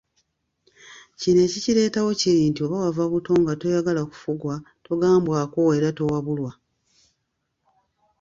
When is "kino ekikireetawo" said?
1.19-2.09